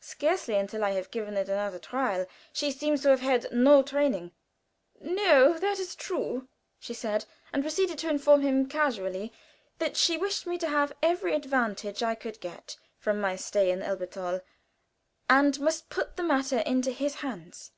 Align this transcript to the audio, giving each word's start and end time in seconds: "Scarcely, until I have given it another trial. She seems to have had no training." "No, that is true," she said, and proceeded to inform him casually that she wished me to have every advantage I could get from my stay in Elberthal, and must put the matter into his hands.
"Scarcely, 0.00 0.56
until 0.56 0.84
I 0.84 0.90
have 0.90 1.10
given 1.10 1.34
it 1.34 1.48
another 1.48 1.78
trial. 1.78 2.26
She 2.52 2.70
seems 2.70 3.00
to 3.00 3.08
have 3.08 3.22
had 3.22 3.50
no 3.50 3.82
training." 3.82 4.32
"No, 5.00 5.56
that 5.58 5.78
is 5.78 5.96
true," 5.96 6.46
she 6.78 6.92
said, 6.92 7.24
and 7.54 7.62
proceeded 7.64 7.96
to 8.00 8.10
inform 8.10 8.42
him 8.42 8.68
casually 8.68 9.32
that 9.78 9.96
she 9.96 10.18
wished 10.18 10.46
me 10.46 10.58
to 10.58 10.68
have 10.68 10.92
every 11.02 11.34
advantage 11.34 12.02
I 12.02 12.14
could 12.14 12.38
get 12.42 12.76
from 12.98 13.18
my 13.18 13.34
stay 13.34 13.70
in 13.70 13.82
Elberthal, 13.82 14.42
and 15.30 15.58
must 15.58 15.88
put 15.88 16.16
the 16.18 16.22
matter 16.22 16.58
into 16.58 16.90
his 16.90 17.14
hands. 17.24 17.70